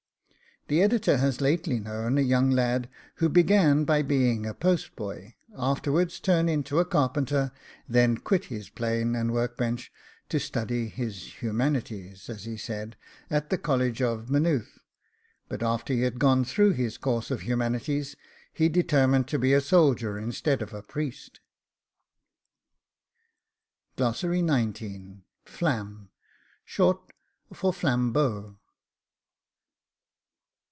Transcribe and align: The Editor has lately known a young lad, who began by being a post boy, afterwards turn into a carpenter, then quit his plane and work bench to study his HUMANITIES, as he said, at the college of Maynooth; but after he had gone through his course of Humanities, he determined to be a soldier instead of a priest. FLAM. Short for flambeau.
The 0.67 0.83
Editor 0.83 1.17
has 1.17 1.41
lately 1.41 1.79
known 1.81 2.17
a 2.17 2.21
young 2.21 2.49
lad, 2.49 2.87
who 3.15 3.27
began 3.27 3.83
by 3.83 4.01
being 4.03 4.45
a 4.45 4.53
post 4.53 4.95
boy, 4.95 5.35
afterwards 5.57 6.17
turn 6.21 6.47
into 6.47 6.79
a 6.79 6.85
carpenter, 6.85 7.51
then 7.89 8.15
quit 8.19 8.45
his 8.45 8.69
plane 8.69 9.13
and 9.13 9.33
work 9.33 9.57
bench 9.57 9.91
to 10.29 10.39
study 10.39 10.87
his 10.87 11.33
HUMANITIES, 11.41 12.29
as 12.29 12.45
he 12.45 12.55
said, 12.55 12.95
at 13.29 13.49
the 13.49 13.57
college 13.57 14.01
of 14.01 14.29
Maynooth; 14.29 14.79
but 15.49 15.61
after 15.61 15.93
he 15.93 16.03
had 16.03 16.19
gone 16.19 16.45
through 16.45 16.71
his 16.71 16.97
course 16.97 17.31
of 17.31 17.41
Humanities, 17.43 18.15
he 18.53 18.69
determined 18.69 19.27
to 19.27 19.39
be 19.39 19.51
a 19.53 19.59
soldier 19.59 20.17
instead 20.17 20.61
of 20.61 20.73
a 20.73 20.81
priest. 20.81 21.41
FLAM. 23.97 25.25
Short 26.63 27.11
for 27.51 27.73
flambeau. 27.73 28.55